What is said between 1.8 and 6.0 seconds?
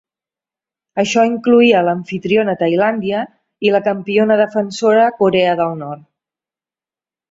l'amfitriona Tailàndia i la campiona defensora Corea del